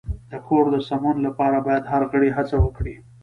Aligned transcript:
د 0.31 0.33
کور 0.47 0.65
د 0.73 0.75
سمون 0.89 1.17
لپاره 1.27 1.57
باید 1.67 1.83
هر 1.91 2.01
غړی 2.11 2.29
هڅه 2.37 2.55
وکړي. 2.63 2.95